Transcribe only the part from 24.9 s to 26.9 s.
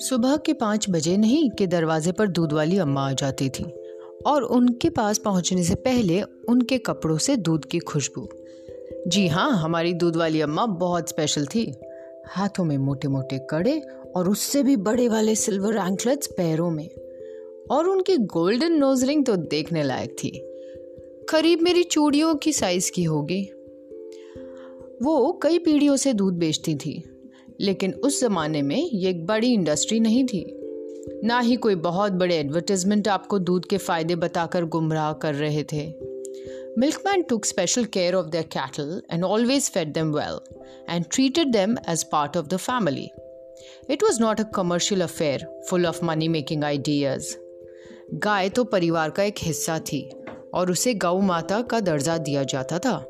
वो कई पीढ़ियों से दूध बेचती